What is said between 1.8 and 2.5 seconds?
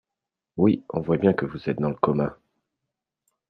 le coma